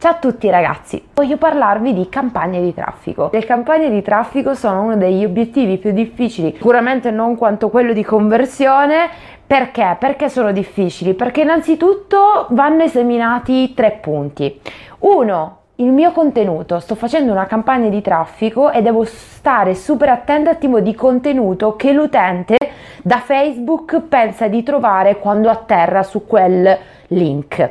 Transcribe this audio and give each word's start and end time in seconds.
Ciao 0.00 0.12
a 0.12 0.14
tutti 0.14 0.48
ragazzi, 0.48 1.08
voglio 1.12 1.36
parlarvi 1.36 1.92
di 1.92 2.08
campagne 2.08 2.62
di 2.62 2.72
traffico. 2.72 3.28
Le 3.30 3.44
campagne 3.44 3.90
di 3.90 4.00
traffico 4.00 4.54
sono 4.54 4.80
uno 4.80 4.96
degli 4.96 5.22
obiettivi 5.26 5.76
più 5.76 5.92
difficili, 5.92 6.54
sicuramente 6.54 7.10
non 7.10 7.36
quanto 7.36 7.68
quello 7.68 7.92
di 7.92 8.02
conversione, 8.02 9.10
perché? 9.46 9.98
Perché 10.00 10.30
sono 10.30 10.52
difficili? 10.52 11.12
Perché 11.12 11.42
innanzitutto 11.42 12.46
vanno 12.48 12.84
esaminati 12.84 13.74
tre 13.74 13.98
punti. 14.00 14.58
Uno, 15.00 15.58
il 15.74 15.92
mio 15.92 16.12
contenuto, 16.12 16.80
sto 16.80 16.94
facendo 16.94 17.32
una 17.32 17.44
campagna 17.44 17.90
di 17.90 18.00
traffico 18.00 18.70
e 18.70 18.80
devo 18.80 19.04
stare 19.04 19.74
super 19.74 20.08
attenta 20.08 20.48
al 20.48 20.58
tipo 20.58 20.80
di 20.80 20.94
contenuto 20.94 21.76
che 21.76 21.92
l'utente 21.92 22.56
da 23.02 23.18
Facebook 23.18 24.00
pensa 24.00 24.48
di 24.48 24.62
trovare 24.62 25.18
quando 25.18 25.50
atterra 25.50 26.02
su 26.02 26.26
quel 26.26 26.78
link. 27.08 27.70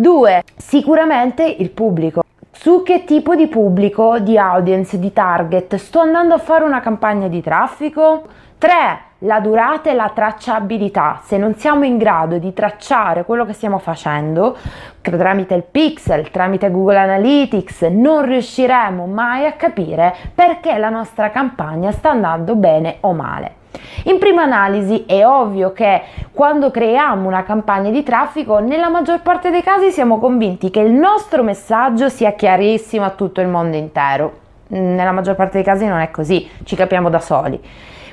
2. 0.00 0.44
Sicuramente 0.56 1.44
il 1.44 1.68
pubblico. 1.68 2.22
Su 2.50 2.82
che 2.82 3.04
tipo 3.04 3.34
di 3.34 3.48
pubblico, 3.48 4.18
di 4.18 4.38
audience, 4.38 4.98
di 4.98 5.12
target 5.12 5.76
sto 5.76 6.00
andando 6.00 6.32
a 6.32 6.38
fare 6.38 6.64
una 6.64 6.80
campagna 6.80 7.28
di 7.28 7.42
traffico? 7.42 8.22
3. 8.56 8.98
La 9.18 9.40
durata 9.40 9.90
e 9.90 9.94
la 9.94 10.10
tracciabilità. 10.14 11.20
Se 11.22 11.36
non 11.36 11.54
siamo 11.56 11.84
in 11.84 11.98
grado 11.98 12.38
di 12.38 12.54
tracciare 12.54 13.26
quello 13.26 13.44
che 13.44 13.52
stiamo 13.52 13.76
facendo 13.76 14.56
tramite 15.02 15.52
il 15.52 15.64
pixel, 15.70 16.30
tramite 16.30 16.70
Google 16.70 16.96
Analytics, 16.96 17.82
non 17.90 18.24
riusciremo 18.24 19.04
mai 19.04 19.44
a 19.44 19.52
capire 19.52 20.16
perché 20.34 20.78
la 20.78 20.88
nostra 20.88 21.28
campagna 21.28 21.92
sta 21.92 22.08
andando 22.08 22.54
bene 22.54 22.96
o 23.00 23.12
male. 23.12 23.59
In 24.04 24.18
prima 24.18 24.42
analisi 24.42 25.04
è 25.06 25.26
ovvio 25.26 25.72
che 25.72 26.02
quando 26.32 26.70
creiamo 26.70 27.26
una 27.26 27.42
campagna 27.42 27.90
di 27.90 28.02
traffico, 28.02 28.58
nella 28.58 28.88
maggior 28.88 29.20
parte 29.20 29.50
dei 29.50 29.62
casi 29.62 29.90
siamo 29.90 30.18
convinti 30.18 30.70
che 30.70 30.80
il 30.80 30.92
nostro 30.92 31.42
messaggio 31.42 32.08
sia 32.08 32.32
chiarissimo 32.32 33.04
a 33.04 33.10
tutto 33.10 33.40
il 33.40 33.48
mondo 33.48 33.76
intero. 33.76 34.38
Nella 34.68 35.12
maggior 35.12 35.34
parte 35.34 35.54
dei 35.54 35.64
casi 35.64 35.86
non 35.86 35.98
è 35.98 36.10
così, 36.10 36.48
ci 36.64 36.76
capiamo 36.76 37.10
da 37.10 37.18
soli. 37.18 37.60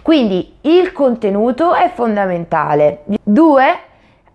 Quindi 0.02 0.58
il 0.62 0.92
contenuto 0.92 1.74
è 1.74 1.92
fondamentale. 1.94 3.04
Due, 3.24 3.64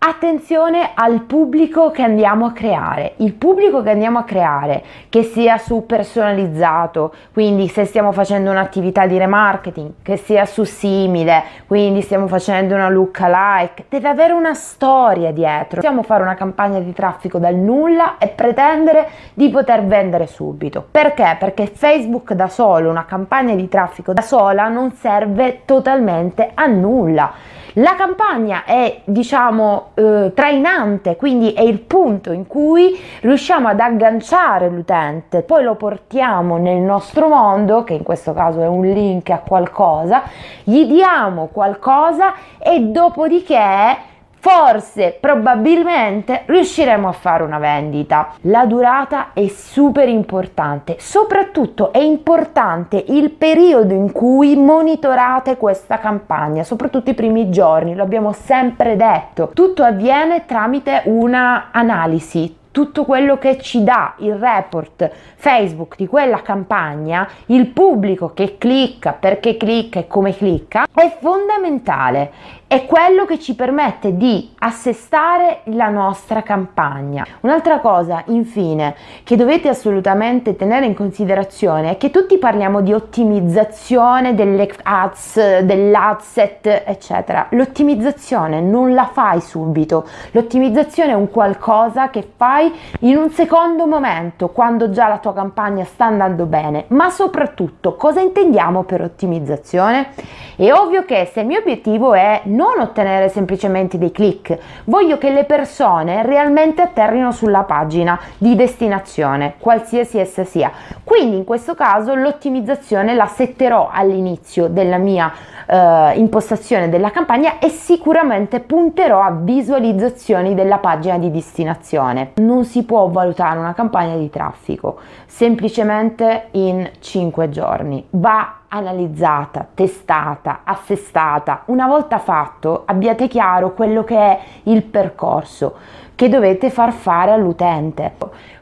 Attenzione 0.04 0.90
al 0.94 1.20
pubblico 1.20 1.92
che 1.92 2.02
andiamo 2.02 2.46
a 2.46 2.50
creare. 2.50 3.12
Il 3.18 3.34
pubblico 3.34 3.82
che 3.82 3.90
andiamo 3.90 4.18
a 4.18 4.24
creare, 4.24 4.82
che 5.08 5.22
sia 5.22 5.58
su 5.58 5.86
personalizzato, 5.86 7.14
quindi 7.32 7.68
se 7.68 7.84
stiamo 7.84 8.10
facendo 8.10 8.50
un'attività 8.50 9.06
di 9.06 9.16
remarketing, 9.16 9.92
che 10.02 10.16
sia 10.16 10.44
su 10.44 10.64
simile, 10.64 11.44
quindi 11.68 12.00
stiamo 12.00 12.26
facendo 12.26 12.74
una 12.74 12.88
look 12.88 13.20
alike, 13.20 13.84
deve 13.88 14.08
avere 14.08 14.32
una 14.32 14.54
storia 14.54 15.30
dietro. 15.30 15.76
Possiamo 15.76 16.02
fare 16.02 16.24
una 16.24 16.34
campagna 16.34 16.80
di 16.80 16.92
traffico 16.92 17.38
dal 17.38 17.54
nulla 17.54 18.18
e 18.18 18.26
pretendere 18.26 19.08
di 19.34 19.50
poter 19.50 19.84
vendere 19.84 20.26
subito. 20.26 20.84
Perché? 20.90 21.36
Perché 21.38 21.68
Facebook 21.68 22.32
da 22.32 22.48
solo, 22.48 22.90
una 22.90 23.04
campagna 23.04 23.54
di 23.54 23.68
traffico 23.68 24.12
da 24.12 24.22
sola 24.22 24.66
non 24.66 24.90
serve 24.94 25.60
totalmente 25.64 26.50
a 26.54 26.66
nulla 26.66 27.60
la 27.74 27.94
campagna 27.94 28.64
è, 28.64 29.00
diciamo, 29.04 29.90
eh, 29.94 30.32
trainante, 30.34 31.16
quindi 31.16 31.52
è 31.52 31.62
il 31.62 31.78
punto 31.78 32.32
in 32.32 32.46
cui 32.46 32.98
riusciamo 33.20 33.68
ad 33.68 33.80
agganciare 33.80 34.68
l'utente, 34.68 35.42
poi 35.42 35.62
lo 35.62 35.74
portiamo 35.74 36.58
nel 36.58 36.80
nostro 36.80 37.28
mondo, 37.28 37.84
che 37.84 37.94
in 37.94 38.02
questo 38.02 38.32
caso 38.32 38.60
è 38.60 38.66
un 38.66 38.82
link 38.82 39.30
a 39.30 39.38
qualcosa, 39.38 40.22
gli 40.64 40.84
diamo 40.84 41.48
qualcosa 41.52 42.34
e 42.58 42.80
dopodiché 42.80 44.10
forse, 44.42 45.16
probabilmente 45.20 46.42
riusciremo 46.46 47.06
a 47.06 47.12
fare 47.12 47.44
una 47.44 47.58
vendita. 47.58 48.34
La 48.42 48.66
durata 48.66 49.28
è 49.34 49.46
super 49.46 50.08
importante, 50.08 50.96
soprattutto 50.98 51.92
è 51.92 52.00
importante 52.00 53.04
il 53.06 53.30
periodo 53.30 53.94
in 53.94 54.10
cui 54.10 54.56
monitorate 54.56 55.56
questa 55.56 56.00
campagna, 56.00 56.64
soprattutto 56.64 57.10
i 57.10 57.14
primi 57.14 57.50
giorni, 57.50 57.94
lo 57.94 58.02
abbiamo 58.02 58.32
sempre 58.32 58.96
detto. 58.96 59.52
Tutto 59.54 59.84
avviene 59.84 60.44
tramite 60.44 61.02
una 61.04 61.68
analisi 61.70 62.58
tutto 62.72 63.04
quello 63.04 63.38
che 63.38 63.60
ci 63.60 63.84
dà 63.84 64.14
il 64.18 64.34
report 64.34 65.08
Facebook 65.36 65.94
di 65.96 66.06
quella 66.06 66.40
campagna, 66.40 67.28
il 67.46 67.66
pubblico 67.66 68.32
che 68.32 68.56
clicca, 68.58 69.12
perché 69.12 69.56
clicca 69.56 70.00
e 70.00 70.06
come 70.06 70.34
clicca, 70.34 70.86
è 70.92 71.16
fondamentale. 71.20 72.32
È 72.72 72.86
quello 72.86 73.26
che 73.26 73.38
ci 73.38 73.54
permette 73.54 74.16
di 74.16 74.50
assestare 74.60 75.60
la 75.64 75.90
nostra 75.90 76.40
campagna. 76.40 77.22
Un'altra 77.40 77.80
cosa, 77.80 78.22
infine, 78.28 78.94
che 79.24 79.36
dovete 79.36 79.68
assolutamente 79.68 80.56
tenere 80.56 80.86
in 80.86 80.94
considerazione 80.94 81.90
è 81.90 81.96
che 81.98 82.08
tutti 82.08 82.38
parliamo 82.38 82.80
di 82.80 82.94
ottimizzazione 82.94 84.34
delle 84.34 84.70
ads, 84.84 85.58
dell'adset, 85.58 86.84
eccetera. 86.86 87.48
L'ottimizzazione 87.50 88.62
non 88.62 88.94
la 88.94 89.04
fai 89.04 89.42
subito. 89.42 90.08
L'ottimizzazione 90.30 91.10
è 91.10 91.14
un 91.14 91.28
qualcosa 91.28 92.08
che 92.08 92.26
fai 92.34 92.72
in 93.00 93.18
un 93.18 93.28
secondo 93.28 93.84
momento, 93.86 94.48
quando 94.48 94.88
già 94.88 95.08
la 95.08 95.18
tua 95.18 95.34
campagna 95.34 95.84
sta 95.84 96.06
andando 96.06 96.46
bene, 96.46 96.86
ma 96.88 97.10
soprattutto 97.10 97.96
cosa 97.96 98.22
intendiamo 98.22 98.84
per 98.84 99.02
ottimizzazione? 99.02 100.14
È 100.56 100.72
ovvio 100.72 101.04
che 101.04 101.28
se 101.30 101.40
il 101.40 101.46
mio 101.46 101.58
obiettivo 101.58 102.14
è 102.14 102.40
non 102.62 102.78
ottenere 102.78 103.28
semplicemente 103.28 103.98
dei 103.98 104.12
click, 104.12 104.56
voglio 104.84 105.18
che 105.18 105.30
le 105.30 105.42
persone 105.42 106.22
realmente 106.22 106.80
atterrino 106.80 107.32
sulla 107.32 107.64
pagina 107.64 108.18
di 108.38 108.54
destinazione, 108.54 109.54
qualsiasi 109.58 110.18
essa 110.18 110.44
sia. 110.44 110.70
Quindi 111.02 111.36
in 111.36 111.44
questo 111.44 111.74
caso 111.74 112.14
l'ottimizzazione 112.14 113.14
la 113.14 113.26
setterò 113.26 113.90
all'inizio 113.92 114.68
della 114.68 114.98
mia 114.98 115.32
eh, 115.72 116.12
impostazione 116.18 116.90
della 116.90 117.10
campagna 117.10 117.58
e 117.58 117.70
sicuramente 117.70 118.60
punterò 118.60 119.22
a 119.22 119.30
visualizzazioni 119.30 120.54
della 120.54 120.76
pagina 120.76 121.18
di 121.18 121.30
destinazione. 121.30 122.32
Non 122.36 122.64
si 122.64 122.84
può 122.84 123.08
valutare 123.08 123.58
una 123.58 123.72
campagna 123.72 124.16
di 124.16 124.28
traffico 124.28 124.98
semplicemente 125.24 126.48
in 126.52 126.88
5 126.98 127.48
giorni. 127.48 128.06
Va 128.10 128.58
analizzata, 128.68 129.66
testata, 129.72 130.60
assestata. 130.64 131.62
Una 131.66 131.86
volta 131.86 132.18
fatto, 132.18 132.82
abbiate 132.84 133.26
chiaro 133.26 133.72
quello 133.72 134.04
che 134.04 134.16
è 134.16 134.38
il 134.64 134.82
percorso 134.82 135.76
che 136.14 136.28
dovete 136.28 136.68
far 136.68 136.92
fare 136.92 137.32
all'utente. 137.32 138.12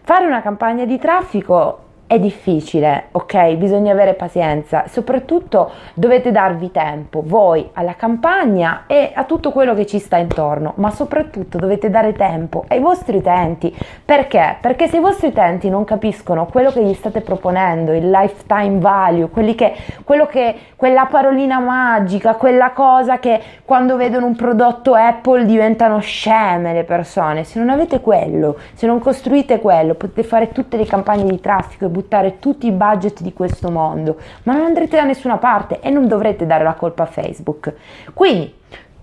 Fare 0.03 0.27
una 0.27 0.43
campagna 0.43 0.85
di 0.85 0.99
traffico 0.99 1.89
è 2.11 2.19
difficile, 2.19 3.05
ok? 3.13 3.55
Bisogna 3.55 3.93
avere 3.93 4.15
pazienza, 4.15 4.87
soprattutto 4.89 5.71
dovete 5.95 6.33
darvi 6.33 6.73
tempo 6.73 7.23
voi 7.25 7.71
alla 7.75 7.95
campagna 7.95 8.83
e 8.89 9.13
a 9.15 9.23
tutto 9.23 9.53
quello 9.53 9.75
che 9.75 9.87
ci 9.87 10.01
sta 10.01 10.17
intorno, 10.17 10.73
ma 10.79 10.91
soprattutto 10.91 11.57
dovete 11.57 11.89
dare 11.89 12.13
tempo 12.15 12.65
ai 12.67 12.81
vostri 12.81 13.19
utenti. 13.19 13.73
Perché? 14.05 14.57
Perché 14.61 14.89
se 14.89 14.97
i 14.97 15.01
vostri 15.01 15.29
utenti 15.29 15.71
non 15.71 15.85
capiscono 15.85 16.47
quello 16.47 16.73
che 16.73 16.83
gli 16.83 16.95
state 16.95 17.21
proponendo, 17.21 17.93
il 17.93 18.11
lifetime 18.11 18.81
value, 18.81 19.31
che, 19.55 19.75
quello 20.03 20.27
che, 20.27 20.57
quella 20.75 21.07
parolina 21.09 21.61
magica, 21.61 22.35
quella 22.35 22.73
cosa 22.73 23.21
che 23.21 23.41
quando 23.65 23.95
vedono 23.95 24.27
un 24.27 24.35
prodotto 24.35 24.95
Apple 24.95 25.45
diventano 25.45 26.01
sceme 26.01 26.73
le 26.73 26.83
persone, 26.83 27.45
se 27.45 27.61
non 27.61 27.71
avete 27.71 28.01
quello, 28.01 28.59
se 28.75 28.89
non 28.89 28.99
costruite 28.99 29.61
quello, 29.61 29.95
potete 29.95 30.25
fare 30.25 30.51
tutte 30.51 30.77
le 30.77 30.87
campagne 30.87 31.31
di 31.31 31.39
traffico 31.39 31.85
e 31.85 31.99
buttare 32.01 32.39
tutti 32.39 32.67
i 32.67 32.73
budget 32.73 33.21
di 33.21 33.33
questo 33.33 33.71
mondo, 33.71 34.17
ma 34.45 34.55
non 34.55 34.65
andrete 34.65 34.97
da 34.97 35.05
nessuna 35.05 35.37
parte 35.37 35.81
e 35.81 35.91
non 35.91 36.09
dovrete 36.09 36.47
dare 36.47 36.65
la 36.65 36.75
colpa 36.75 37.05
a 37.05 37.07
Facebook. 37.07 37.75
Quindi, 38.15 38.55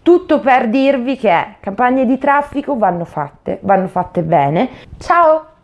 tutto 0.01 0.39
per 0.39 0.69
dirvi 0.69 1.17
che 1.17 1.55
campagne 1.59 2.05
di 2.05 2.17
traffico 2.17 2.77
vanno 2.77 3.05
fatte, 3.05 3.59
vanno 3.61 3.87
fatte 3.87 4.21
bene. 4.21 4.69
Ciao! 4.97 5.56